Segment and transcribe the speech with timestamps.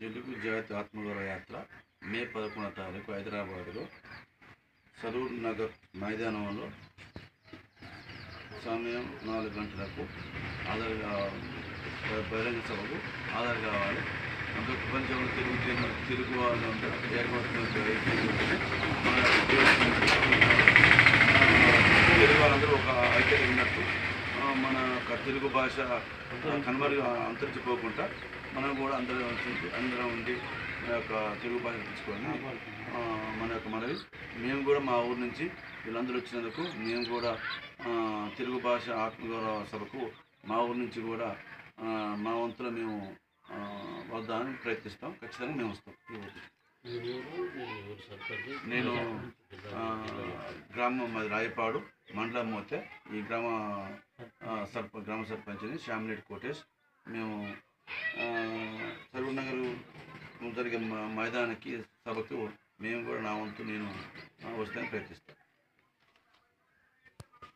[0.00, 1.56] తెలుగు జాతి ఆత్మగౌరవ యాత్ర
[2.04, 3.82] మే పదకొండవ తారీఖు హైదరాబాదులో
[4.94, 6.66] సరూర్ నగర్ మైదానంలో
[8.64, 10.04] సమయం నాలుగు గంటలకు
[10.70, 11.40] ఆధార్ కావాలి
[12.30, 12.98] బహిరంగ సభకు
[13.36, 14.02] ఆధార్ కావాలి.
[14.56, 15.58] అంటే ప్రపంచంలో తెలుగు
[16.08, 17.66] తెలుగు వాళ్ళు అందరూ ఏర్పడుతున్న
[22.12, 22.88] తెలుగు వాళ్ళందరూ ఒక
[23.18, 23.82] ఐక్యత ఉన్నట్టు
[24.64, 25.76] మన యొక్క తెలుగు భాష
[26.66, 28.04] కనుమరుగు అంతరించిపోకుండా
[28.54, 29.28] మనం కూడా అందరం
[29.78, 30.34] అందరం ఉండి
[30.82, 32.26] మన యొక్క తెలుగు భాష తెచ్చుకొని
[33.40, 33.96] మన యొక్క మనవి.
[34.44, 35.44] మేము కూడా మా ఊరు నుంచి
[35.84, 37.32] వీళ్ళందరూ వచ్చినందుకు మేము కూడా
[38.38, 40.00] తెలుగు భాష ఆత్మగౌరవ సభకు
[40.50, 41.28] మా ఊరు నుంచి కూడా
[42.24, 42.96] మా వంతులో మేము
[44.14, 45.12] వద్దామని ప్రయత్నిస్తాం.
[45.20, 45.94] ఖచ్చితంగా మేము వస్తాం.
[48.72, 48.92] నేను
[50.74, 51.80] గ్రామం మాది రాయపాడు.
[52.14, 52.78] మండలం మోతే
[53.14, 53.46] ఈ గ్రామ
[54.64, 56.62] సర్ప గ్రామ సర్పంచ్ని శ్యామిరెడ్డి కోటేష్.
[57.06, 57.34] మేము
[59.12, 59.62] సర్వనగర్
[60.54, 61.72] జరిగే మ- మైదానానికి
[62.06, 62.36] సభకు
[62.80, 63.88] మేము కూడా నా వంతు నేను
[64.60, 65.38] వస్తాను ప్రయత్నిస్తాను